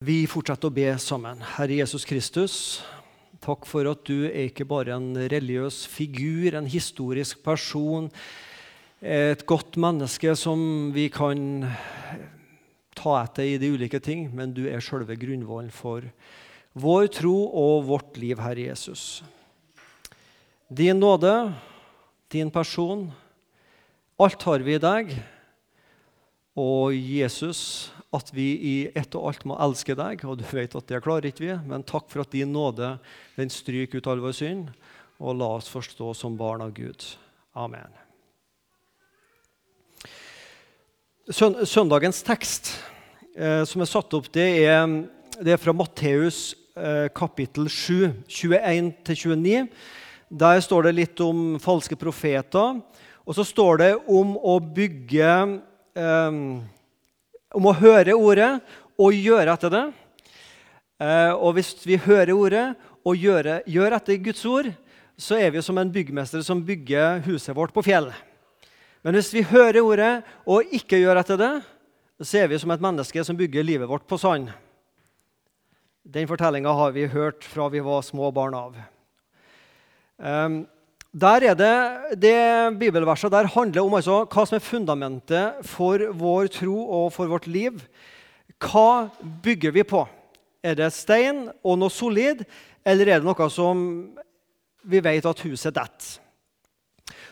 [0.00, 1.42] Vi fortsetter å be sammen.
[1.58, 2.54] Herre Jesus Kristus,
[3.44, 8.06] takk for at du er ikke bare en religiøs figur, en historisk person,
[9.04, 11.66] et godt menneske som vi kan
[12.96, 16.08] ta etter i de ulike ting, men du er selve grunnvollen for
[16.80, 19.20] vår tro og vårt liv, Herre Jesus.
[20.72, 21.52] Din nåde,
[22.32, 23.10] din person,
[24.16, 25.12] alt har vi i deg.
[26.56, 30.88] Og Jesus, at vi i ett og alt må elske deg, og du vet at
[30.90, 32.96] det klarer ikke vi, men takk for at din nåde
[33.36, 34.70] den stryker ut all vår synd,
[35.20, 37.04] og la oss forstå som barn av Gud.
[37.54, 37.92] Amen.
[41.30, 42.72] Søndagens tekst
[43.36, 44.88] eh, som er satt opp, det er,
[45.38, 49.68] det er fra Matteus eh, kapittel 7, 21-29.
[50.40, 52.80] Der står det litt om falske profeter.
[53.22, 55.30] Og så står det om å bygge
[55.94, 56.42] eh,
[57.54, 58.52] om å høre ordet
[59.00, 59.84] og gjøre etter det.
[61.00, 62.66] Eh, og hvis vi hører ordet
[63.06, 64.70] og gjør, gjør etter Guds ord,
[65.20, 68.10] så er vi som en byggmester som bygger huset vårt på fjell.
[69.04, 70.12] Men hvis vi hører ordet
[70.48, 71.52] og ikke gjør etter det,
[72.20, 74.50] så er vi som et menneske som bygger livet vårt på sand.
[76.04, 78.76] Den fortellinga har vi hørt fra vi var små barn av.
[80.20, 80.66] Um,
[81.10, 81.74] der er det,
[82.22, 87.26] det Bibelverset der handler om altså, hva som er fundamentet for vår tro og for
[87.26, 87.80] vårt liv.
[88.62, 89.10] Hva
[89.42, 90.04] bygger vi på?
[90.62, 92.44] Er det stein og noe solid,
[92.86, 93.82] eller er det noe som
[94.86, 96.18] vi vet at huset detter?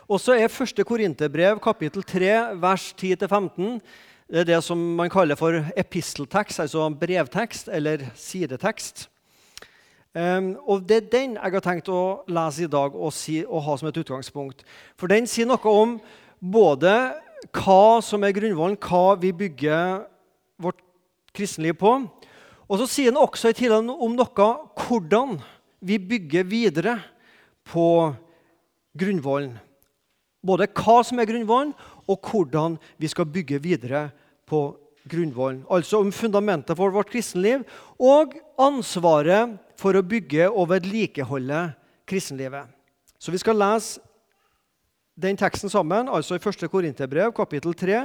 [0.08, 0.82] Og så er 1.
[0.88, 3.78] Korinterbrev kapittel 3, vers 10-15
[4.28, 9.06] det er det som man kaller for episteltekst, altså brevtekst eller sidetekst.
[10.18, 13.60] Um, og Det er den jeg har tenkt å lese i dag og, si, og,
[13.62, 14.64] ha som et utgangspunkt.
[14.98, 15.98] For den sier noe om
[16.40, 16.94] både
[17.54, 20.00] hva som er grunnvollen, hva vi bygger
[20.58, 20.80] vårt
[21.36, 21.92] kristenliv på.
[22.66, 24.48] Og så sier den også i tillegg om noe
[24.80, 25.38] hvordan
[25.86, 26.96] vi bygger videre
[27.68, 27.86] på
[28.98, 29.54] grunnvollen.
[30.42, 31.76] Både hva som er grunnvollen,
[32.08, 34.08] og hvordan vi skal bygge videre
[34.48, 34.72] på
[35.08, 35.62] grunnvollen.
[35.70, 37.62] Altså om fundamentet for vårt kristenliv
[38.00, 41.68] og ansvaret for å bygge og vedlikeholde
[42.08, 42.66] kristenlivet.
[43.18, 44.02] Så vi skal lese
[45.18, 46.68] den teksten sammen, altså i 1.
[46.70, 48.04] Korinterbrev, kapittel 3,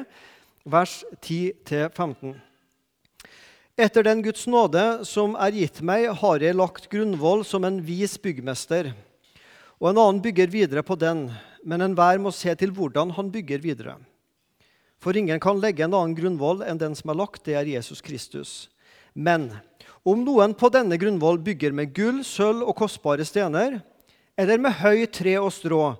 [0.65, 2.33] vers 10-15.
[3.77, 8.15] Etter den Guds nåde som er gitt meg, har jeg lagt grunnvoll som en vis
[8.21, 8.91] byggmester.
[9.81, 11.27] Og en annen bygger videre på den,
[11.65, 13.95] men enhver må se til hvordan han bygger videre.
[15.01, 18.01] For ingen kan legge en annen grunnvoll enn den som er lagt, det er Jesus
[18.01, 18.69] Kristus.
[19.13, 19.51] Men
[20.03, 23.79] om noen på denne grunnvoll bygger med gull, sølv og kostbare stener,
[24.37, 25.95] eller med høy tre og strå,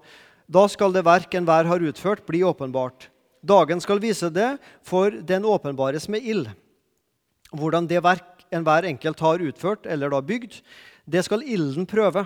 [0.50, 3.08] da skal det verk enhver har utført, bli åpenbart.
[3.44, 6.50] Dagen skal vise det, for den åpenbares med ild.
[7.54, 10.60] Hvordan det verk enhver enkelt har utført eller da bygd,
[11.06, 12.26] det skal ilden prøve.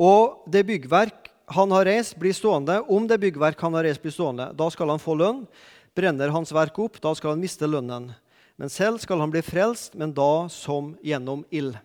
[0.00, 2.80] Og det byggverk han har reist, blir stående.
[2.88, 5.44] Om det byggverk han har reist, blir stående, da skal han få lønn.
[5.94, 8.10] Brenner hans verk opp, da skal han miste lønnen.
[8.56, 11.76] Men selv skal han bli frelst, men da som gjennom ild.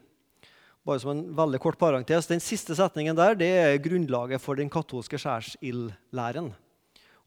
[0.85, 4.69] Bare som en veldig kort parentes, Den siste setningen der, det er grunnlaget for den
[4.69, 6.53] katolske skjærsildlæren.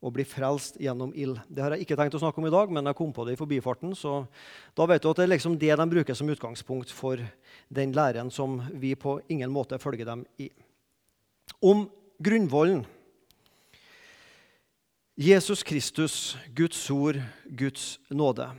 [0.02, 1.38] Å bli frelst gjennom ild.
[1.46, 3.36] Det har jeg ikke tenkt å snakke om i dag, men jeg kom på det
[3.36, 3.94] i forbifarten.
[3.94, 4.26] så
[4.74, 7.22] Da vet du at det er liksom det de bruker som utgangspunkt for
[7.68, 10.50] den læren som vi på ingen måte følger dem i.
[11.62, 11.88] Om
[12.18, 12.84] grunnvollen.
[15.14, 18.50] Jesus Kristus, Guds ord, Guds nåde.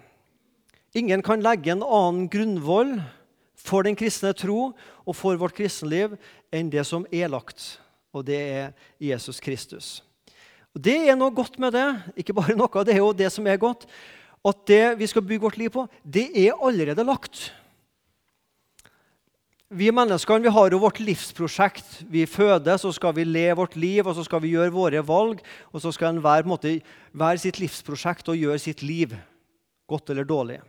[0.93, 2.99] Ingen kan legge en annen grunnvoll
[3.57, 4.73] for den kristne tro
[5.03, 6.13] og for vårt kristenliv
[6.53, 7.79] enn det som er lagt,
[8.13, 8.67] og det er
[9.01, 10.03] Jesus Kristus.
[10.73, 11.87] Og Det er noe godt med det.
[12.17, 13.85] Ikke bare noe, det er jo det som er godt.
[14.43, 17.53] At det vi skal bygge vårt liv på, det er allerede lagt.
[19.73, 22.03] Vi menneskene vi har jo vårt livsprosjekt.
[22.05, 25.41] Vi fødes, så skal vi leve vårt liv, og så skal vi gjøre våre valg.
[25.71, 29.15] Og så skal enhver være sitt livsprosjekt og gjøre sitt liv,
[29.89, 30.59] godt eller dårlig.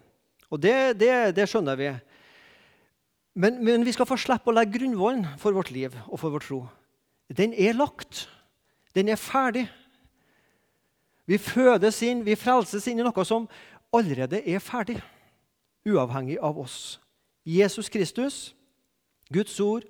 [0.54, 1.90] Og det, det, det skjønner vi.
[3.34, 6.44] Men, men, vi skal få slippe å legge grunnvollen for vårt liv og for vår
[6.46, 6.60] tro.
[7.34, 8.28] Den er lagt.
[8.94, 9.66] Den er ferdig.
[11.26, 13.48] Vi fødes inn, vi frelses inn i noe som
[13.94, 14.98] allerede er ferdig,
[15.88, 17.00] uavhengig av oss.
[17.48, 18.52] Jesus Kristus,
[19.32, 19.88] Guds ord,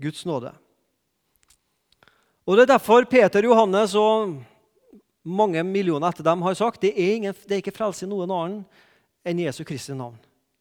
[0.00, 0.54] Guds nåde.
[2.46, 4.38] Og Det er derfor Peter, Johannes og
[5.22, 8.30] mange millioner etter dem har sagt det er, ingen, det er ikke frelse i noen
[8.32, 8.62] annen
[9.24, 10.18] enn Jesu Kristi navn.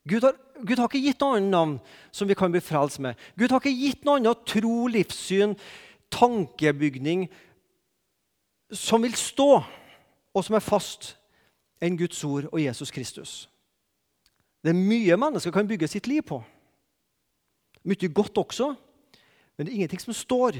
[0.09, 1.75] Gud har, Gud har ikke gitt noe annet navn
[2.15, 3.19] som vi kan bli frelst med.
[3.38, 5.56] Gud har ikke gitt noe annet tro, livssyn,
[6.13, 7.27] tankebygning
[8.73, 9.61] som vil stå,
[10.33, 11.15] og som er fast,
[11.81, 13.33] enn Guds ord og Jesus Kristus.
[14.59, 16.41] Det er mye mennesker kan bygge sitt liv på.
[17.88, 18.73] Mye godt også,
[19.56, 20.59] men det er ingenting som står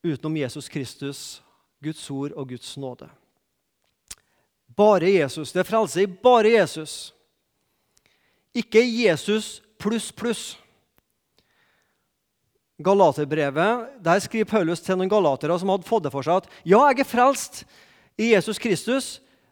[0.00, 1.42] utenom Jesus Kristus,
[1.84, 3.08] Guds ord og Guds nåde.
[4.80, 5.52] Bare Jesus.
[5.52, 7.12] Det er frelse i bare Jesus.
[8.56, 10.58] Ikke Jesus pluss, pluss.
[12.80, 16.80] Galaterbrevet, Der skriver Paulus til noen galatere som hadde fått det for seg at ja,
[16.88, 17.58] jeg er frelst
[18.16, 19.08] i Jesus Kristus,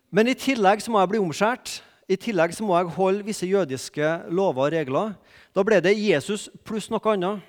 [0.08, 1.74] men i tillegg så må jeg bli omskjært.
[2.08, 5.12] I tillegg så må jeg holde visse jødiske lover og regler.
[5.52, 7.44] Da ble det Jesus pluss noe annet.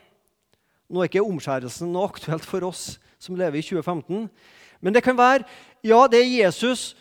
[0.91, 4.27] Nå er ikke omskjærelsen noe aktuelt for oss som lever i 2015.
[4.83, 5.47] Men det kan være
[5.79, 6.91] ja, det er Jesus,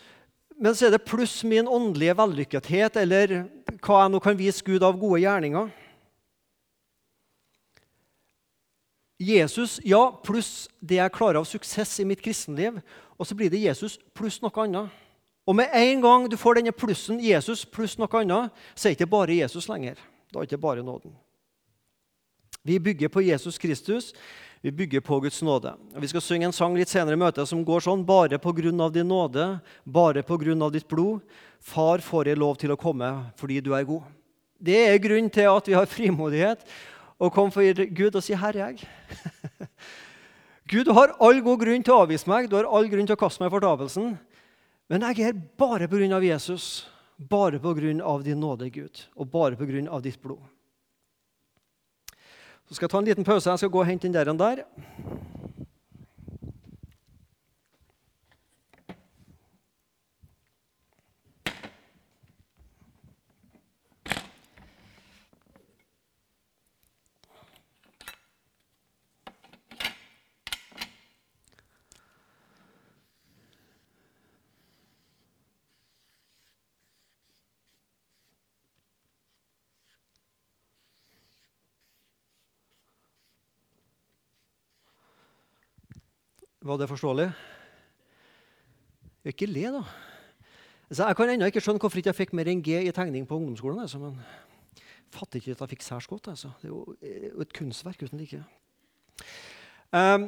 [0.59, 3.35] men så er det pluss min åndelige vellykkethet, eller
[3.79, 5.69] hva jeg nå kan vise Gud av gode gjerninger.
[9.19, 12.79] Jesus, ja, pluss det jeg klarer av suksess i mitt kristenliv.
[13.19, 14.91] Og så blir det Jesus pluss noe annet.
[15.47, 18.99] Og med en gang du får denne plussen Jesus pluss noe annet, så er det
[18.99, 19.99] ikke bare Jesus lenger.
[20.29, 21.15] Da er det ikke bare nåden.
[22.63, 24.13] Vi bygger på Jesus Kristus.
[24.61, 25.73] Vi bygger på Guds nåde.
[25.95, 28.81] Vi skal synge en sang litt senere i møtet som går sånn Bare på grunn
[28.83, 29.45] av din nåde,
[29.87, 31.23] bare på grunn av ditt blod,
[31.59, 33.07] Far, får jeg lov til å komme
[33.39, 34.03] fordi du er god.
[34.59, 36.63] Det er grunnen til at vi har frimodighet
[37.19, 37.63] og komme for
[37.95, 38.87] Gud og si 'Her er jeg'.
[40.71, 43.15] Gud, du har all god grunn til å avvise meg, du har all grunn til
[43.15, 44.17] å kaste meg i fortapelsen.
[44.89, 49.07] Men jeg er bare på grunn av Jesus, bare på grunn av din nåde, Gud,
[49.15, 50.43] og bare på grunn av ditt blod.
[52.69, 53.49] Så skal jeg ta en liten pause.
[53.49, 54.57] Jeg skal gå og hente den der.
[86.61, 87.29] Var det forståelig?
[89.31, 89.83] Ikke le, da.
[90.89, 93.27] Altså, jeg kan ennå ikke skjønne hvorfor ikke jeg fikk mer enn G i tegning
[93.27, 93.79] på ungdomsskolen.
[93.85, 94.17] Altså, men
[95.13, 96.27] fatter ikke at jeg fikk særs godt.
[96.33, 96.51] Altså.
[96.59, 98.41] Det er jo et kunstverk uten like.
[99.95, 100.27] Um,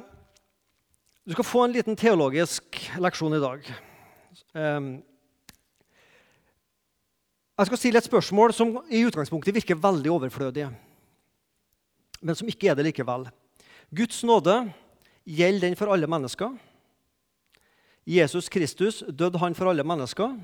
[1.28, 3.68] du skal få en liten teologisk leksjon i dag.
[4.56, 4.90] Um,
[7.60, 10.70] jeg skal stille et spørsmål som i utgangspunktet virker veldig overflødig,
[12.22, 13.28] men som ikke er det likevel.
[13.92, 14.56] Guds nåde
[15.26, 16.56] Gjelder den for alle mennesker?
[18.06, 20.38] Jesus Kristus, døde han for alle mennesker?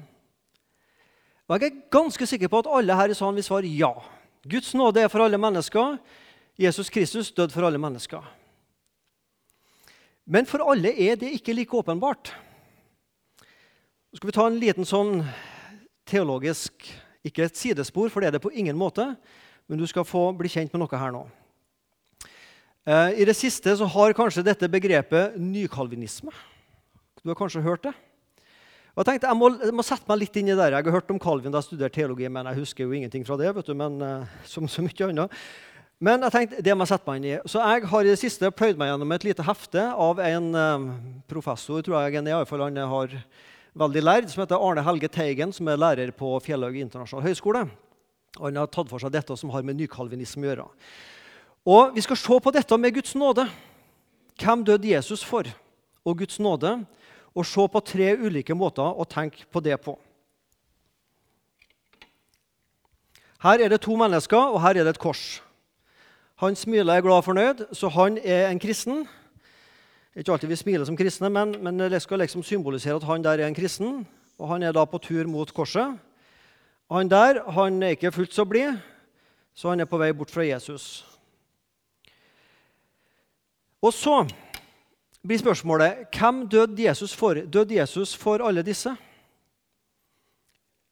[1.47, 3.93] Og Jeg er ganske sikker på at alle her i salen vil svare ja.
[4.43, 5.97] Guds nåde er for alle mennesker.
[6.59, 8.21] Jesus Kristus døde for alle mennesker.
[10.25, 12.35] Men for alle er det ikke like åpenbart.
[14.11, 15.21] Så skal vi ta en liten sånn
[16.07, 16.87] teologisk
[17.27, 19.03] Ikke et sidespor, for det er det på ingen måte.
[19.67, 21.25] Men du skal få bli kjent med noe her nå.
[22.87, 26.31] Eh, I det siste så har kanskje dette begrepet nykalvinisme.
[27.19, 27.91] Du har kanskje hørt det?
[28.95, 30.69] Og jeg tenkte, jeg må, jeg må, sette meg litt inn i det.
[30.71, 33.35] Jeg har hørt om Calvin da jeg studerte teologi, men jeg husker jo ingenting fra
[33.37, 33.51] det.
[33.53, 35.35] vet du, men uh, som så mye annet.
[35.99, 37.35] Men jeg tenkte, det må jeg sette meg inn i.
[37.51, 40.87] Så jeg har i det siste pløyd meg gjennom et lite hefte av en um,
[41.29, 43.13] professor tror jeg, i alle fall han har
[43.77, 47.67] veldig lærd, som heter Arne Helge Teigen, som er lærer på Fjellhaug internasjonal høgskole.
[48.39, 50.67] Han har tatt for seg dette som har med nykalvinisme å gjøre.
[51.67, 53.43] Og Vi skal se på dette med Guds nåde.
[54.39, 55.43] Hvem døde Jesus for?
[56.05, 56.85] Og Guds nåde.
[57.35, 59.97] Og se på tre ulike måter å tenke på det på.
[63.43, 65.41] Her er det to mennesker, og her er det et kors.
[66.39, 69.03] Han smiler er glad og fornøyd, så han er en kristen.
[70.15, 73.43] Ikke alltid vi smiler som kristne, men, men det skal liksom symbolisere at han der
[73.43, 74.07] er en kristen.
[74.37, 75.97] Og Han er da på tur mot korset.
[76.91, 78.77] Han der han er ikke fullt så blid,
[79.53, 81.16] så han er på vei bort fra Jesus.
[83.81, 84.23] Og så
[85.27, 87.33] blir spørsmålet hvem døde Jesus for?
[87.33, 88.95] Døde Jesus for alle disse?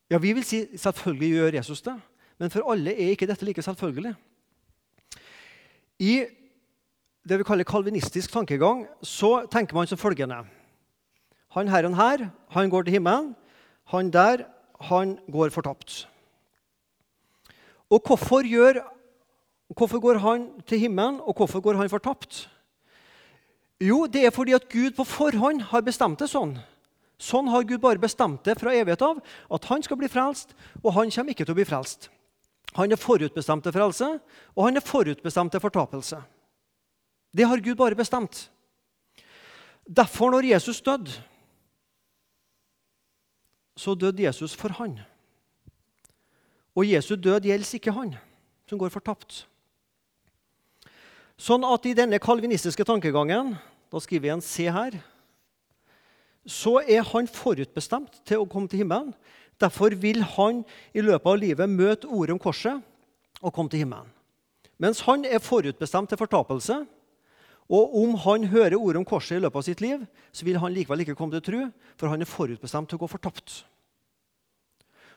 [0.10, 1.96] Ja, Vi vil si selvfølgelig gjør Jesus det,
[2.38, 4.16] men for alle er ikke dette like selvfølgelig.
[6.00, 6.26] I
[7.30, 10.44] det vi kaller kalvinistisk tankegang så tenker man som følgende
[11.56, 13.36] Han her og her, han går til himmelen.
[13.86, 14.44] Han der,
[14.82, 16.10] han går fortapt.
[17.90, 18.82] Og hvorfor, gjør,
[19.78, 22.50] hvorfor går han til himmelen, og hvorfor går han fortapt?
[23.84, 26.56] Jo, det er fordi at Gud på forhånd har bestemt det sånn.
[27.20, 29.20] Sånn har Gud bare bestemt det fra evighet av,
[29.52, 30.54] at han skal bli frelst,
[30.84, 32.10] og han kommer ikke til å bli frelst.
[32.76, 34.10] Han er forutbestemt til frelse,
[34.56, 36.20] og han er forutbestemt til fortapelse.
[37.36, 38.50] Det har Gud bare bestemt.
[39.86, 41.12] Derfor, når Jesus døde,
[43.76, 45.00] så døde Jesus for han.
[46.76, 48.16] Og Jesu død gjelder ikke han
[48.68, 49.46] som går fortapt.
[51.36, 53.56] Sånn at i denne kalvinistiske tankegangen
[53.92, 54.96] da skriver jeg en C her
[56.46, 59.14] så er han forutbestemt til å komme til himmelen.
[59.62, 60.62] Derfor vil han
[60.94, 62.84] i løpet av livet møte ordet om korset
[63.42, 64.12] og komme til himmelen.
[64.78, 66.84] Mens han er forutbestemt til fortapelse.
[67.66, 70.74] Og om han hører ordet om korset i løpet av sitt liv, så vil han
[70.76, 71.62] likevel ikke komme til tro,
[71.98, 73.64] for han er forutbestemt til å gå fortapt.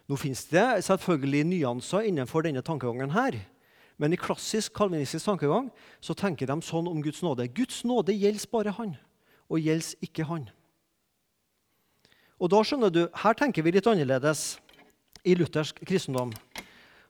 [0.08, 3.36] Nå fins det selvfølgelig nyanser innenfor denne tankegangen her.
[3.98, 5.68] Men i klassisk kalvinistisk tankegang
[6.00, 7.48] så tenker de sånn om Guds nåde.
[7.50, 8.94] Guds nåde gjelder bare han,
[9.50, 10.46] og gjelder ikke han.
[12.38, 14.60] Og da skjønner du, Her tenker vi litt annerledes
[15.26, 16.30] i luthersk kristendom.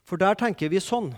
[0.08, 1.12] For der tenker vi sånn.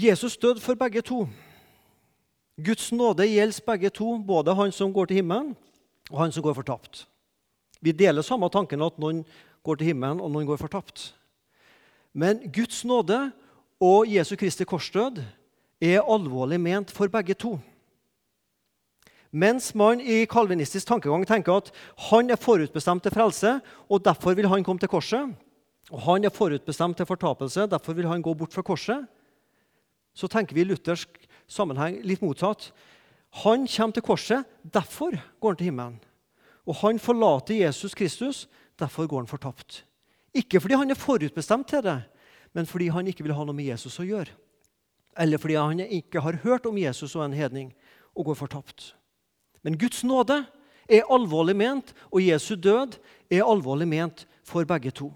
[0.00, 1.26] Jesus døde for begge to.
[2.64, 5.54] Guds nåde gjelder begge to, både han som går til himmelen,
[6.10, 7.06] og han som går fortapt.
[7.80, 9.24] Vi deler samme tanken at noen
[9.64, 11.12] går til himmelen, og noen går fortapt.
[12.12, 13.30] Men Guds nåde
[13.80, 15.22] og Jesu Kristi korsdød
[15.80, 17.58] er alvorlig ment for begge to.
[19.30, 21.70] Mens man i kalvinistisk tankegang tenker at
[22.10, 25.30] han er forutbestemt til frelse, og derfor vil han komme til korset,
[25.90, 29.06] og han er forutbestemt til fortapelse, derfor vil han gå bort fra korset,
[30.14, 32.70] så tenker vi i luthersk sammenheng litt motsatt.
[33.44, 35.98] Han kommer til korset, derfor går han til himmelen.
[36.66, 38.46] Og han forlater Jesus Kristus,
[38.78, 39.84] derfor går han fortapt.
[40.34, 41.98] Ikke fordi han er forutbestemt til det,
[42.54, 44.34] men fordi han ikke vil ha noe med Jesus å gjøre.
[45.18, 47.72] Eller fordi han ikke har hørt om Jesus og en hedning
[48.14, 48.92] og går fortapt.
[49.62, 50.44] Men Guds nåde
[50.90, 52.96] er alvorlig ment, og Jesu død
[53.30, 55.10] er alvorlig ment for begge to.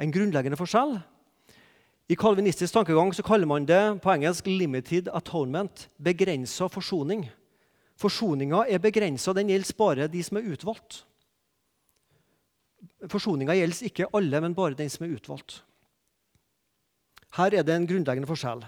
[0.00, 0.98] En grunnleggende forskjell
[2.08, 5.88] i kalvinistisk tankegang så kaller man det på engelsk 'limited atonement'.
[5.96, 7.30] Begrensa forsoning.
[7.96, 9.32] Forsoninga er begrensa.
[9.32, 11.04] Den gjelder bare de som er utvalgt.
[13.08, 15.64] Forsoninga gjelder ikke alle, men bare den som er utvalgt.
[17.32, 18.64] Her er det en grunnleggende forskjell.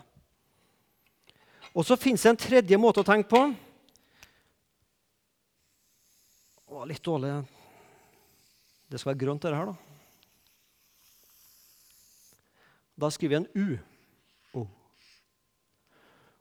[1.74, 3.54] Og Så fins det en tredje måte å tenke på.
[6.66, 7.44] Å, litt dårlig
[8.88, 9.95] Det skal være grønt, dette her, da.
[13.00, 13.78] Da skriver jeg en U.
[14.60, 14.66] Oh.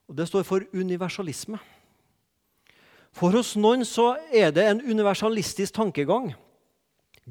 [0.07, 1.59] Og Det står for universalisme.
[3.15, 6.33] For hos noen så er det en universalistisk tankegang.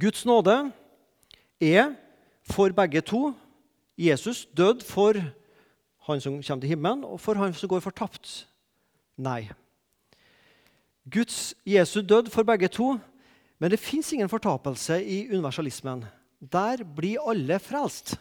[0.00, 0.73] Guds nåde
[1.61, 1.95] er
[2.50, 3.33] for begge to.
[3.99, 5.21] Jesus død for
[6.07, 8.47] han som kommer til himmelen, og for han som går fortapt.
[9.16, 9.49] Nei.
[11.11, 12.97] Guds Jesu død for begge to,
[13.59, 16.04] men det fins ingen fortapelse i universalismen.
[16.40, 18.16] Der blir alle frelst.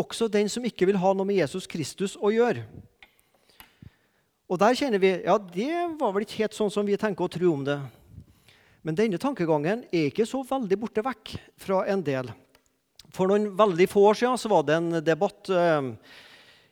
[0.00, 2.64] Også den som ikke vil ha noe med Jesus Kristus å gjøre.
[4.50, 7.34] Og der kjenner vi ja, det var vel ikke helt sånn som vi tenker og
[7.34, 7.78] tror om det.
[8.86, 12.32] Men denne tankegangen er ikke så veldig borte vekk fra en del.
[13.14, 15.90] For noen veldig få år siden så var det en debatt eh,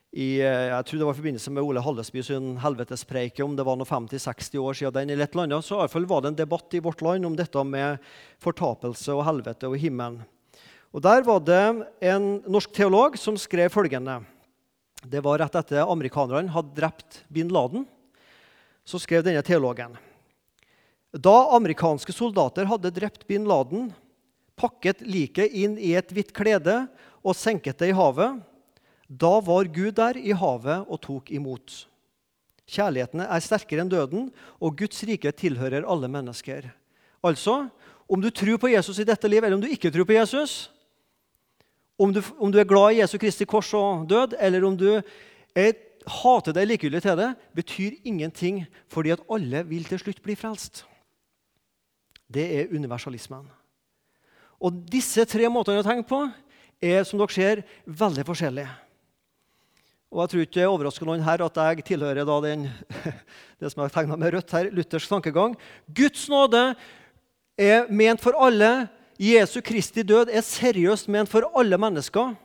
[0.08, 3.76] i, jeg tror det var i forbindelse med Ole Hallesby sin helvetespreike, om det var
[3.76, 6.32] noen 50-60 år siden den eller et eller annet, så i hvert fall var det
[6.32, 8.08] en debatt i vårt land om dette med
[8.42, 10.22] fortapelse og helvete og himmelen.
[10.92, 14.22] Og Der var det en norsk teolog som skrev følgende.
[15.04, 17.84] Det var rett etter amerikanerne hadde drept bin Laden.
[18.88, 19.98] Så skrev denne teologen.
[21.12, 23.92] Da amerikanske soldater hadde drept bin Laden,
[24.58, 26.86] pakket liket inn i et hvitt klede
[27.22, 28.40] og senket det i havet,
[29.08, 31.84] da var Gud der i havet og tok imot.
[32.68, 34.26] Kjærligheten er sterkere enn døden,
[34.60, 36.68] og Guds rike tilhører alle mennesker.
[37.24, 37.68] Altså,
[38.08, 40.68] om du tror på Jesus i dette livet, eller om du ikke tror på Jesus,
[41.98, 44.88] om du, om du, er glad i Jesu Kristi kors og død, eller om du
[44.94, 45.72] er,
[46.08, 50.84] hater deg likegyldig til det, betyr ingenting, fordi at alle vil til slutt bli frelst.
[52.30, 53.48] Det er universalismen.
[54.58, 56.22] Og disse tre måtene å tenke på
[56.82, 58.70] er som dere ser, veldig forskjellige.
[60.08, 62.68] Og Jeg tror ikke det overrasker noen her at jeg tilhører den,
[63.60, 65.56] det som er tegna med rødt her, luthersk tankegang.
[65.92, 66.62] Guds nåde
[67.58, 72.36] er ment for alle, Jesu Kristi død er seriøst ment for alle mennesker.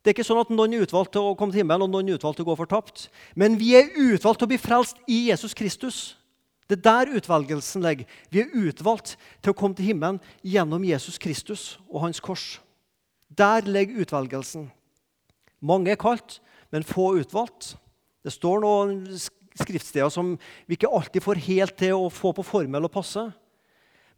[0.00, 2.08] Det er ikke sånn at noen er utvalgt til å komme til himmelen og noen
[2.08, 3.08] er utvalgt til å gå fortapt.
[3.36, 5.98] Men vi er utvalgt til å bli frelst i Jesus Kristus.
[6.68, 8.08] Det er der utvelgelsen ligger.
[8.30, 12.60] Vi er utvalgt til å komme til himmelen gjennom Jesus Kristus og hans kors.
[13.28, 14.70] Der ligger utvelgelsen.
[15.60, 16.38] Mange er kalt,
[16.72, 17.74] men få utvalgt.
[18.24, 18.96] Det står noen
[19.58, 20.36] skriftsteder som
[20.68, 23.26] vi ikke alltid får helt til å få på formel og passe.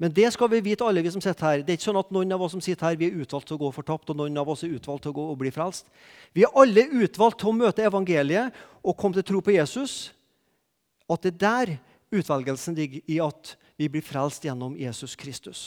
[0.03, 1.61] Men det skal vi vite, alle vi som sitter her.
[1.63, 3.55] Det er ikke sånn at noen av oss som sitter her, vi er utvalgt til
[3.55, 5.87] å gå fortapt, og noen av oss er utvalgt til å gå og bli frelst.
[6.35, 10.11] Vi er alle utvalgt til å møte evangeliet og komme til tro på Jesus.
[11.07, 11.73] At det er der
[12.19, 15.63] utvelgelsen ligger i at vi blir frelst gjennom Jesus Kristus.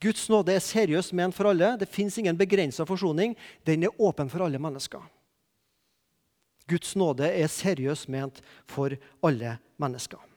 [0.00, 1.74] Guds nåde er seriøst ment for alle.
[1.76, 3.36] Det fins ingen begrensa forsoning.
[3.68, 5.04] Den er åpen for alle mennesker.
[6.64, 10.29] Guds nåde er seriøst ment for alle mennesker.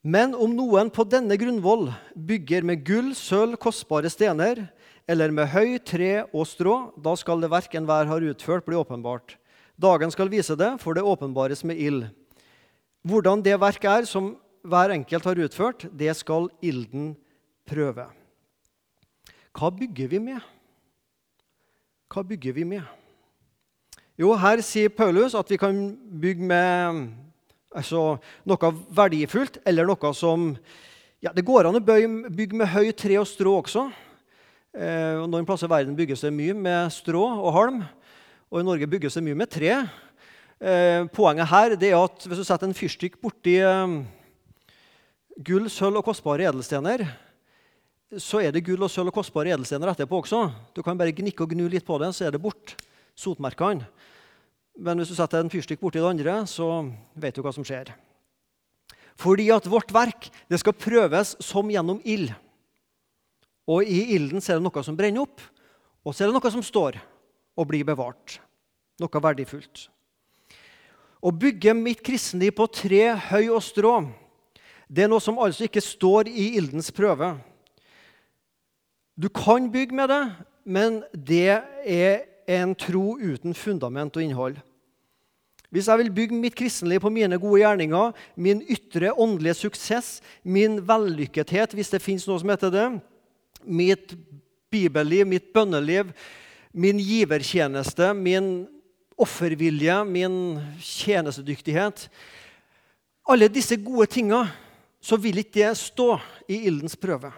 [0.00, 4.62] Men om noen på denne grunnvoll bygger med gull, sølv, kostbare stener,
[5.10, 9.36] eller med høy, tre og strå, da skal det verk enhver har utført, bli åpenbart.
[9.80, 12.06] Dagen skal vise det, for det åpenbares med ild.
[13.04, 17.12] Hvordan det verk er som hver enkelt har utført, det skal ilden
[17.68, 18.06] prøve.
[19.56, 20.40] Hva bygger vi med?
[22.08, 22.84] Hva bygger vi med?
[24.20, 25.76] Jo, her sier Paulus at vi kan
[26.20, 27.08] bygge med
[27.76, 30.52] altså, noe verdifullt, eller noe som
[31.20, 33.90] ja, Det går an å bygge med høy tre og strå også.
[34.72, 37.82] Eh, noen plasser i verden bygges det mye med strå og halm,
[38.48, 39.74] og i Norge bygges det mye med tre.
[40.60, 43.98] Eh, poenget her er at hvis du setter en fyrstikk borti eh,
[45.44, 47.04] gull, sølv og kostbare edelstener,
[48.16, 50.46] så er det gull og sølv og kostbare edelstener etterpå også.
[50.72, 52.74] Du kan bare gnikke og gnu litt på det, så er det bort.
[53.18, 53.84] Sotmerkene.
[54.80, 56.66] Men hvis du setter en fyrstikk borti det andre, så
[57.20, 57.92] vet du hva som skjer.
[59.20, 62.32] Fordi at vårt verk det skal prøves som gjennom ild.
[63.68, 65.42] Og i ilden er det noe som brenner opp,
[66.00, 66.96] og så er det noe som står
[67.60, 68.38] og blir bevart.
[69.00, 69.84] Noe verdifullt.
[71.20, 73.98] Å bygge mitt kristenliv på tre, høy og strå
[74.90, 77.36] det er noe som altså ikke står i ildens prøve.
[79.14, 80.24] Du kan bygge med det,
[80.66, 84.58] men det er en tro uten fundament og innhold.
[85.70, 90.80] Hvis jeg vil bygge mitt kristenliv på mine gode gjerninger, min ytre åndelige suksess, min
[90.86, 92.88] vellykkethet, hvis det fins noe som heter det,
[93.62, 94.16] mitt
[94.70, 96.10] bibelliv, mitt bønneliv,
[96.74, 98.66] min givertjeneste, min
[99.20, 100.34] offervilje, min
[100.80, 102.08] tjenestedyktighet
[103.30, 104.40] Alle disse gode tinga,
[104.98, 106.16] så vil ikke det stå
[106.50, 107.30] i ildens prøve.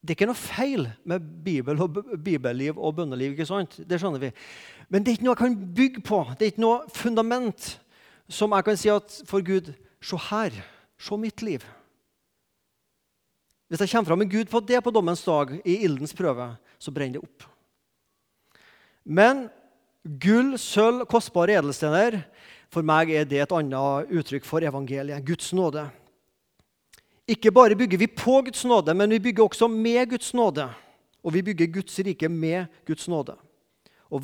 [0.00, 3.34] Det er ikke noe feil med Bibel og bibelliv og bønneliv.
[3.34, 3.76] ikke sant?
[3.84, 4.30] Det skjønner vi.
[4.88, 6.20] Men det er ikke noe jeg kan bygge på.
[6.38, 7.74] Det er ikke noe fundament
[8.30, 10.54] som jeg kan si at for Gud Se her.
[10.96, 11.60] Se mitt liv.
[13.68, 16.48] Hvis jeg kommer fram med Gud på det på dommens dag, i ildens prøve,
[16.80, 17.44] så brenner det opp.
[19.04, 19.48] Men
[20.02, 22.22] gull, sølv, kostbare edelstener
[22.70, 25.24] For meg er det et annet uttrykk for evangeliet.
[25.26, 25.88] Guds nåde.
[27.30, 30.66] Ikke bare bygger vi på Guds nåde, men vi bygger også med Guds nåde.
[31.22, 33.36] Og vi bygger Guds rike med Guds nåde.
[34.10, 34.18] Å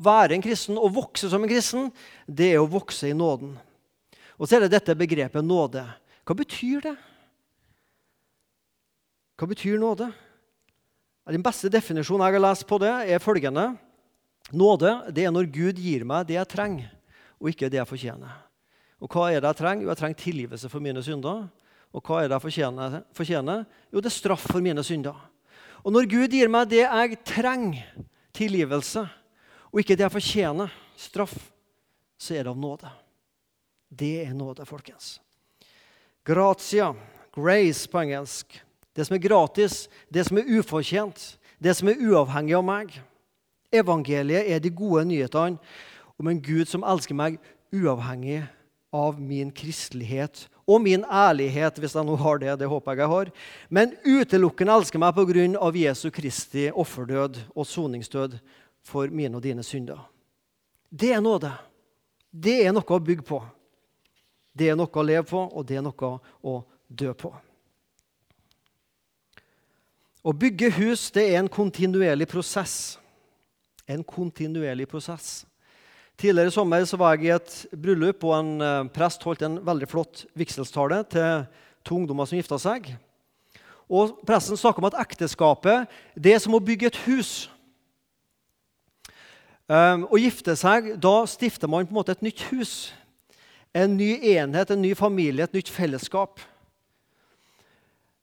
[0.00, 1.90] være en kristen og vokse som en kristen,
[2.24, 3.52] det er å vokse i nåden.
[4.40, 5.84] Og så er det dette begrepet nåde.
[6.24, 6.96] Hva betyr det?
[9.36, 10.08] Hva betyr nåde?
[11.30, 13.74] Den beste definisjonen jeg har lest på det, er følgende.
[14.56, 16.88] Nåde det er når Gud gir meg det jeg trenger,
[17.38, 18.32] og ikke det jeg fortjener.
[19.00, 19.84] Og hva er det jeg trenger?
[19.84, 21.44] Jo, jeg trenger tilgivelse for mine synder.
[21.90, 23.00] Og hva er det jeg fortjener?
[23.16, 23.64] fortjener?
[23.90, 25.16] Jo, det er straff for mine synder.
[25.82, 27.86] Og når Gud gir meg det jeg trenger,
[28.36, 29.02] tilgivelse,
[29.70, 31.34] og ikke det jeg fortjener, straff,
[32.20, 32.90] så er det av nåde.
[33.90, 35.18] Det er nåde, folkens.
[36.26, 36.92] Gratia,
[37.34, 38.60] grace på engelsk.
[38.94, 41.22] Det som er gratis, det som er ufortjent,
[41.58, 42.94] det som er uavhengig av meg.
[43.72, 45.58] Evangeliet er de gode nyhetene
[46.20, 47.38] om en Gud som elsker meg
[47.72, 48.42] uavhengig
[48.92, 52.58] av min kristelighet og min ærlighet, hvis jeg nå har det.
[52.60, 53.30] Det håper jeg jeg har.
[53.68, 55.70] Men utelukkende elsker meg pga.
[55.80, 58.38] Jesu Kristi offerdød og soningsdød
[58.86, 59.98] for mine og dine synder.
[60.90, 61.52] Det er nåde.
[62.30, 63.42] Det er noe å bygge på.
[64.54, 66.10] Det er noe å leve på, og det er noe
[66.42, 66.56] å
[66.88, 67.30] dø på.
[70.20, 72.98] Å bygge hus det er en kontinuerlig prosess.
[73.88, 75.46] En kontinuerlig prosess.
[76.20, 79.54] Tidligere i sommer så var jeg i et bryllup, og en eh, prest holdt en
[79.64, 81.46] veldig flott vigselstale til
[81.86, 82.90] to ungdommer som gifta seg.
[83.88, 87.48] Og Presten snakka om at ekteskapet det er som å bygge et hus.
[89.64, 92.74] Um, å gifte seg, da stifter man på en måte et nytt hus.
[93.72, 96.42] En ny enhet, en ny familie, et nytt fellesskap.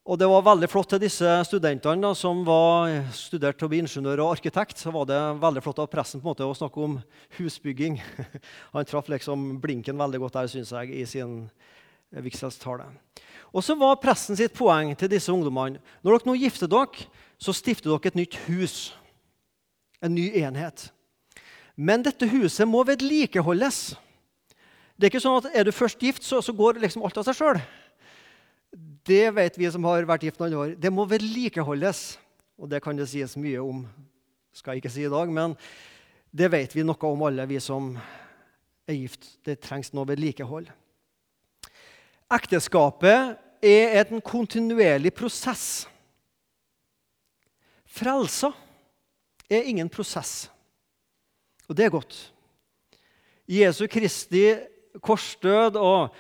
[0.08, 3.82] Og det var veldig flott til disse studentene da, som var studert til å bli
[3.84, 4.80] ingeniør og arkitekt.
[4.80, 6.94] så var det veldig flott av pressen på en måte å snakke om
[7.36, 7.98] husbygging.
[8.74, 11.34] Han traff liksom blinken veldig godt der, syns jeg, i sin
[12.24, 12.86] vigselstale.
[13.52, 17.52] Og så var pressen sitt poeng til disse ungdommene når dere nå gifter dere, så
[17.52, 18.78] stifter dere et nytt hus.
[20.00, 20.86] En ny enhet.
[21.76, 23.98] Men dette huset må vedlikeholdes.
[24.96, 27.28] Det er ikke sånn at Er du først gift, så, så går liksom alt av
[27.28, 27.62] seg sjøl.
[29.08, 30.72] Det vet vi som har vært gift noen år.
[30.76, 32.18] Det må vedlikeholdes.
[32.58, 33.84] Og det kan det sies mye om,
[34.56, 35.54] skal jeg ikke si i dag, men
[36.34, 37.92] det vet vi noe om alle vi som
[38.90, 39.30] er gift.
[39.46, 40.72] Det trengs noe vedlikehold.
[42.34, 45.86] Ekteskapet er en kontinuerlig prosess.
[47.86, 48.50] Frelsa
[49.48, 50.50] er ingen prosess,
[51.70, 52.18] og det er godt.
[53.48, 54.50] Jesu Kristi
[55.00, 56.18] korsdød og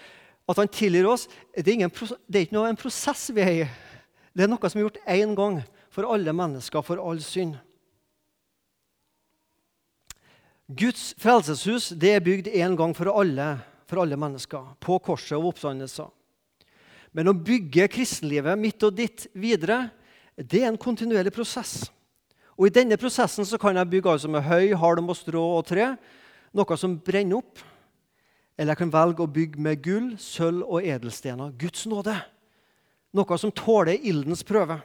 [0.48, 1.92] at han tilgir oss, det er, ingen,
[2.28, 3.70] det er ikke noe en prosess vi er i.
[4.32, 7.58] Det er noe som er gjort én gang for alle mennesker, for all synd.
[10.68, 13.56] Guds frelseshus det er bygd én gang for alle,
[13.88, 16.10] for alle mennesker, på korset og oppstandelser.
[17.16, 19.88] Men å bygge kristenlivet mitt og ditt videre,
[20.36, 21.88] det er en kontinuerlig prosess.
[22.58, 25.66] Og I denne prosessen så kan jeg bygge altså med høy, halm, og strå og
[25.70, 25.92] tre,
[26.54, 27.64] noe som brenner opp.
[28.58, 31.54] Eller jeg kan velge å bygge med gull, sølv og edelstener.
[31.62, 32.16] Guds nåde.
[33.14, 34.80] Noe som tåler ildens prøve.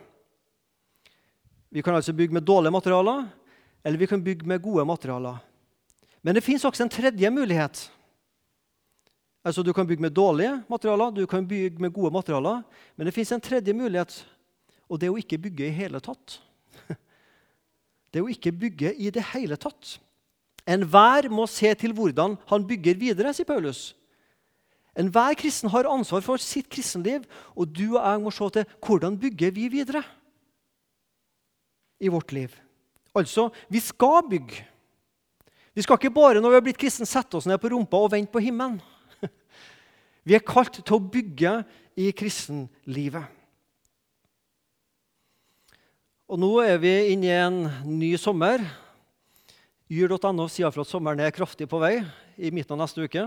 [1.73, 3.25] Vi kan altså bygge med dårlige materialer,
[3.83, 5.41] eller vi kan bygge med gode materialer.
[6.23, 7.91] Men det fins også en tredje mulighet.
[9.45, 12.63] Altså, Du kan bygge med dårlige materialer, du kan bygge med gode materialer.
[12.97, 14.27] Men det fins en tredje mulighet,
[14.89, 16.41] og det er å ikke bygge i hele tatt.
[18.13, 19.97] Det er å ikke bygge i det hele tatt.
[20.69, 23.93] Enhver må se til hvordan han bygger videre, sier Paulus.
[24.99, 27.25] Enhver kristen har ansvar for sitt kristenliv,
[27.57, 30.03] og du og jeg må se til hvordan bygger vi videre
[32.03, 32.53] i vårt liv.
[33.15, 34.67] Altså, vi skal bygge.
[35.75, 38.13] Vi skal ikke bare når vi har blitt kristne, sette oss ned på rumpa og
[38.13, 38.81] vente på himmelen.
[40.27, 41.55] Vi er kalt til å bygge
[41.99, 43.25] i kristenlivet.
[46.29, 47.57] Og Nå er vi inne i en
[47.99, 48.63] ny sommer.
[49.93, 51.99] Yr.no sier for at sommeren er kraftig på vei
[52.41, 53.27] i midten av neste uke.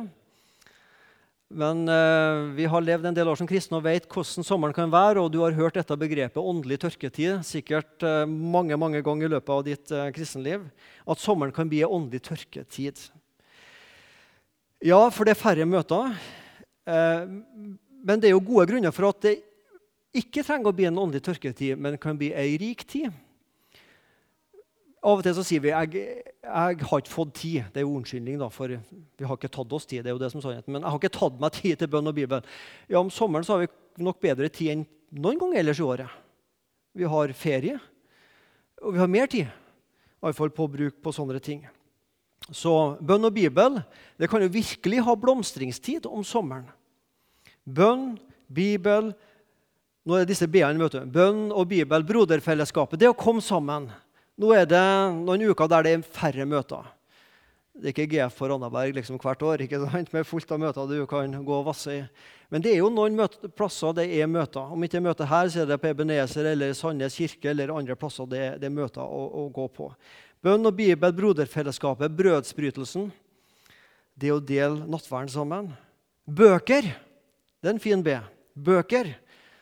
[1.53, 4.89] Men eh, vi har levd en del år som kristne og vet hvordan sommeren kan
[4.89, 5.21] være.
[5.21, 9.53] Og du har hørt dette begrepet åndelig tørketid sikkert eh, mange mange ganger i løpet
[9.53, 10.63] av ditt eh, kristenliv.
[11.05, 13.03] At sommeren kan bli en åndelig tørketid.
[14.81, 16.17] Ja, for det er færre møter.
[16.89, 17.27] Eh,
[18.09, 19.35] men det er jo gode grunner for at det
[20.17, 23.13] ikke trenger å bli en åndelig tørketid, men kan bli ei rik tid.
[25.05, 26.03] Av og til så sier vi jeg,
[26.41, 27.65] jeg har ikke fått tid.
[27.73, 30.01] Det er jo unnskyldning, da, for vi har ikke tatt oss tid.
[30.01, 30.73] det er jo det som sannheten.
[30.73, 32.41] Men jeg har ikke tatt meg tid til bønn og Bibel.
[32.89, 36.09] Ja, Om sommeren så har vi nok bedre tid enn noen gang ellers i året.
[36.95, 37.77] Vi har ferie,
[38.81, 39.51] og vi har mer tid.
[40.23, 41.61] Iallfall på bruk på sånne ting.
[42.49, 43.77] Så bønn og Bibel
[44.17, 46.65] det kan jo virkelig ha blomstringstid om sommeren.
[47.65, 48.15] Bønn,
[48.49, 49.13] Bibel
[50.05, 50.85] Nå er disse b-ene.
[51.09, 52.99] Bønn og Bibel, broderfellesskapet.
[53.01, 53.87] Det å komme sammen.
[54.35, 54.83] Nå er det
[55.15, 56.91] noen uker der det er færre møter.
[57.75, 60.11] Det er ikke GF for Randaberg liksom hvert år ikke sant?
[60.15, 62.03] med fullt av møter du kan gå og vasse i.
[62.51, 64.71] Men det er jo noen møte, plasser det er møter.
[64.71, 67.97] Om ikke det er her, så er det på Ebenezer eller Sandnes kirke eller andre
[67.99, 69.89] plasser det, det er møter å, å, gå på.
[70.43, 73.09] Bønn og Bibel, broderfellesskapet, brødsbrytelsen.
[74.15, 75.73] Det å dele nattverden sammen.
[76.23, 76.87] Bøker.
[77.59, 78.15] Det er en fin B.
[78.55, 79.11] Bøker.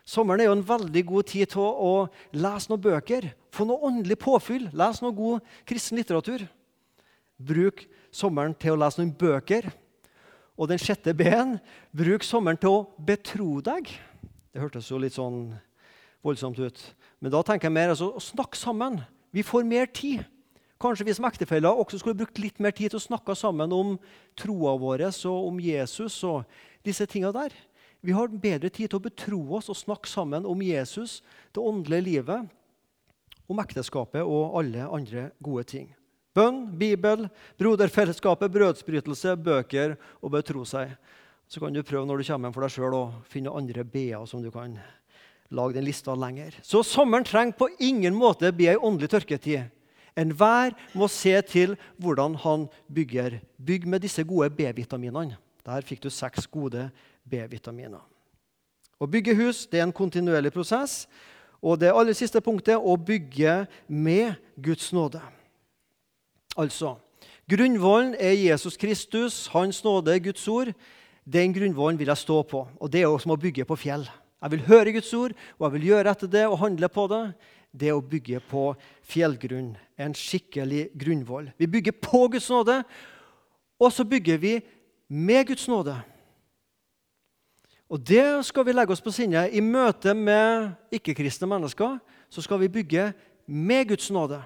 [0.04, 1.94] Sommeren er jo en veldig god tid til å,
[2.36, 3.30] lese noen bøker.
[3.56, 4.68] Få noe åndelig påfyll.
[4.76, 6.44] Les noe god kristen litteratur.
[7.40, 9.70] Bruk sommeren til å lese noen bøker.
[10.60, 11.56] Og den sjette B-en
[11.96, 13.88] bruk sommeren til å betro deg.
[14.54, 15.48] Det hørtes jo litt sånn
[16.24, 16.84] voldsomt ut.
[17.24, 19.00] Men da tenker jeg mer altså, å snakke sammen.
[19.34, 20.28] Vi får mer tid.
[20.84, 23.96] Kanskje vi som ektefeller også skulle brukt litt mer tid til å snakke sammen om
[24.38, 26.44] troa vår og om Jesus og
[26.84, 27.56] disse tinga der.
[28.04, 31.22] Vi har bedre tid til å betro oss og snakke sammen om Jesus,
[31.56, 32.50] det åndelige livet,
[33.48, 35.86] om ekteskapet og alle andre gode ting.
[36.36, 37.28] Bønn, Bibel,
[37.62, 40.92] broderfellesskapet, brødsbrytelse, bøker og betro seg.
[41.48, 44.26] Så kan du prøve når du kommer hjem for deg sjøl å finne andre b-er
[44.28, 44.76] som du kan
[45.54, 46.58] lage den lista lenger.
[46.66, 49.70] Så sommeren trenger på ingen måte bli ei åndelig tørketid.
[50.20, 53.40] Enhver må se til hvordan han bygger.
[53.58, 55.38] Bygg med disse gode B-vitaminene.
[55.64, 56.90] Der fikk du seks gode
[57.30, 58.02] B-vitaminer.
[59.00, 61.04] Å bygge hus det er en kontinuerlig prosess.
[61.64, 65.22] Og det aller siste punktet å bygge med Guds nåde.
[66.60, 66.98] Altså,
[67.50, 70.72] Grunnvollen er Jesus Kristus, Hans nåde, Guds ord.
[71.24, 72.68] Den grunnvollen vil jeg stå på.
[72.80, 74.06] Og Det er jo som å bygge på fjell.
[74.44, 77.24] Jeg vil høre Guds ord, og jeg vil gjøre etter det og handle på det.
[77.72, 78.76] Det å bygge på
[79.08, 79.74] fjellgrunn.
[79.98, 81.52] En skikkelig grunnvoll.
[81.58, 82.84] Vi bygger på Guds nåde,
[83.80, 84.58] og så bygger vi
[85.08, 85.96] med Guds nåde.
[87.94, 89.46] Og Det skal vi legge oss på sinne.
[89.54, 93.12] I møte med ikke-kristne mennesker så skal vi bygge
[93.46, 94.40] med Guds nåde.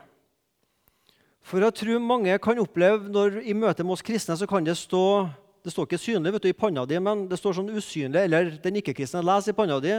[1.48, 4.76] For jeg tror mange kan oppleve når i møte med oss kristne så kan det
[4.76, 5.30] stå
[5.64, 8.54] Det står ikke synlig vet du, i panna di, men det står sånn usynlig, eller
[8.64, 9.98] den ikke-kristne leser i panna di.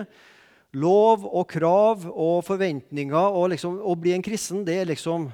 [0.72, 5.26] Lov og krav og forventninger og liksom, å bli en kristen, det er liksom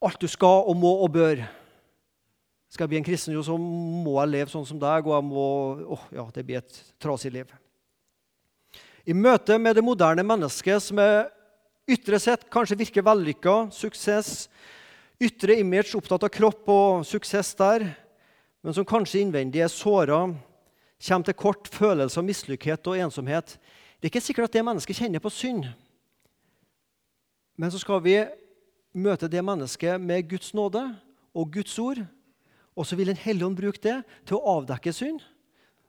[0.00, 1.42] alt du skal og må og bør.
[2.70, 5.46] Skal jeg bli en kristen, så må jeg leve sånn som deg, og jeg må
[5.96, 7.50] oh, ja, det blir et trasig liv.
[9.10, 11.32] I møte med det moderne mennesket, som er
[11.90, 14.44] ytre sett kanskje virker vellykka, suksess,
[15.20, 17.88] ytre image, opptatt av kropp og suksess der,
[18.62, 20.28] men som kanskje innvendig er såra,
[21.00, 23.56] kommer til kort følelse av mislykkethet og ensomhet.
[23.98, 25.66] Det er ikke sikkert at det mennesket kjenner på synd.
[27.56, 28.14] Men så skal vi
[28.96, 30.84] møte det mennesket med Guds nåde
[31.34, 32.04] og Guds ord.
[32.78, 35.20] Og så vil Den hellige ånd bruke det til å avdekke synd.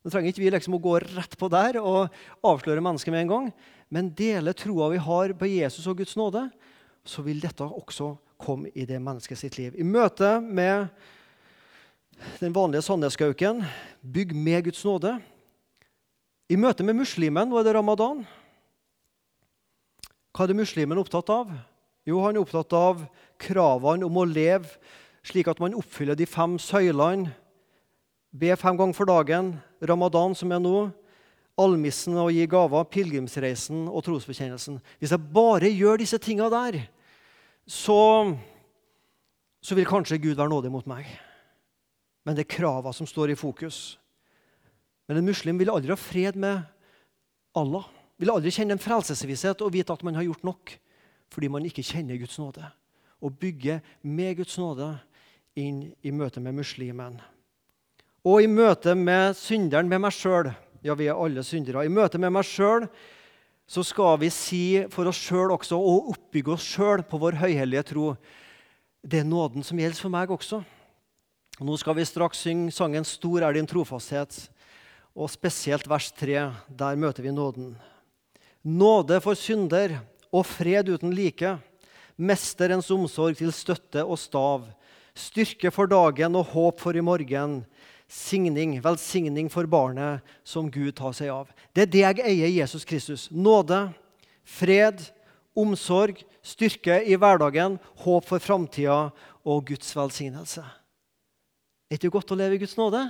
[0.02, 2.10] Nå trenger ikke vi liksom å gå rett på der og
[2.48, 3.48] avsløre mennesket med en gang.
[3.94, 6.48] Men dele troa vi har på Jesus og Guds nåde,
[7.06, 9.76] så vil dette også komme i det mennesket sitt liv.
[9.78, 10.89] I møte med
[12.41, 13.62] den vanlige sannhetsgauken,
[14.02, 15.15] bygg med Guds nåde.
[16.50, 18.26] I møte med muslimen, nå er det ramadan.
[20.32, 21.52] Hva er det muslimen opptatt av?
[22.08, 23.04] Jo, han er opptatt av
[23.41, 24.80] kravene om å leve
[25.26, 27.32] slik at man oppfyller de fem søylene.
[28.32, 30.86] Be fem ganger for dagen, ramadan, som er nå,
[31.60, 34.80] almissen og gi gaver, pilegrimsreisen og trosbekjennelsen.
[35.00, 36.80] Hvis jeg bare gjør disse tinga der,
[37.68, 38.32] så,
[39.62, 41.10] så vil kanskje Gud være nådig mot meg.
[42.26, 43.98] Men det er krava som står i fokus.
[45.10, 46.62] Men en muslim vil aldri ha fred med
[47.58, 47.88] Allah.
[48.22, 50.76] Vil aldri kjenne en frelsesvisshet og vite at man har gjort nok,
[51.34, 52.64] fordi man ikke kjenner Guds nåde.
[53.22, 54.94] Å bygge med Guds nåde
[55.60, 57.20] inn i møte med muslimen.
[58.24, 60.52] Og i møte med synderen, med meg sjøl.
[60.86, 61.86] Ja, vi er alle syndere.
[61.86, 62.88] I møte med meg sjøl
[63.72, 67.86] så skal vi si for oss sjøl også, og oppbygge oss sjøl på vår høyhellige
[67.94, 68.10] tro,
[69.02, 70.60] det er nåden som gjelder for meg også.
[71.62, 74.50] Og nå skal vi straks synge sangen 'Stor er din trofasthet',
[75.16, 76.52] og spesielt vers 3.
[76.68, 77.76] Der møter vi nåden.
[78.64, 81.58] Nåde for synder og fred uten like.
[82.18, 84.68] Mesterens omsorg til støtte og stav
[85.17, 87.62] styrke for dagen og håp for i morgen.
[88.12, 91.52] Signing, velsigning for barnet som Gud tar seg av.
[91.71, 93.30] Det er det jeg eier Jesus Kristus.
[93.32, 93.86] Nåde,
[94.43, 95.00] fred,
[95.56, 99.10] omsorg, styrke i hverdagen, håp for framtida
[99.47, 100.63] og Guds velsignelse.
[101.88, 103.06] Er det ikke godt å leve i Guds nåde?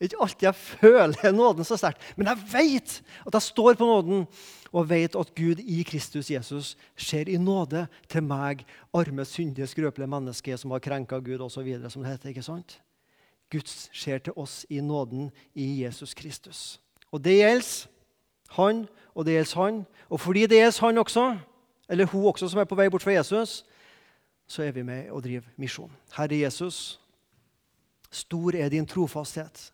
[0.00, 4.26] Ikke alltid jeg føler nåden så sterkt, men jeg vet at jeg står på nåden
[4.72, 10.10] og vet at Gud i Kristus Jesus ser i nåde til meg, arme, syndige, skrøpelige
[10.10, 11.70] menneske som har krenka Gud osv.
[11.88, 12.28] som det heter.
[12.28, 12.80] ikke sant?
[13.50, 16.80] Guds ser til oss i nåden i Jesus Kristus.
[17.12, 17.86] Og det gjelder
[18.50, 19.86] han, og det gjelder han.
[20.08, 21.38] Og fordi det gjelder han også,
[21.88, 23.64] eller hun også som er på vei bort fra Jesus,
[24.46, 25.92] så er vi med og driver misjon.
[26.16, 27.00] Herre Jesus,
[28.10, 29.72] stor er din trofasthet.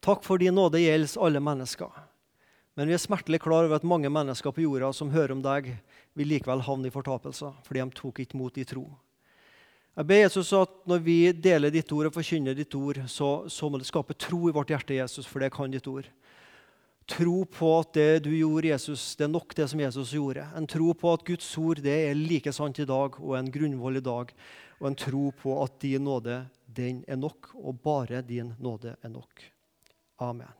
[0.00, 1.92] Takk for din nåde gjelder alle mennesker.
[2.78, 5.74] Men vi er smertelig klar over at mange mennesker på jorda som hører om deg,
[6.16, 8.86] vil likevel havne i fortapelser fordi de tok ikke mot i tro.
[9.98, 13.68] Jeg ber Jesus at når vi deler ditt ord og forkynner ditt ord, så, så
[13.68, 16.08] må det skape tro i vårt hjerte, Jesus, for det kan ditt ord.
[17.10, 20.46] Tro på at det du gjorde, Jesus, det er nok det som Jesus gjorde.
[20.56, 24.00] En tro på at Guds ord det er like sant i dag og en grunnvoll
[24.00, 24.32] i dag.
[24.80, 29.12] Og en tro på at din nåde, den er nok, og bare din nåde er
[29.12, 29.50] nok.
[30.20, 30.59] Amen.